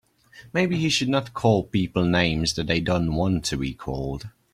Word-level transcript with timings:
Maybe 0.51 0.77
he 0.77 0.89
should 0.89 1.09
not 1.09 1.35
call 1.35 1.63
people 1.63 2.03
names 2.05 2.53
that 2.55 2.65
they 2.65 2.79
don't 2.79 3.13
want 3.13 3.45
to 3.45 3.57
be 3.57 3.75
called. 3.75 4.29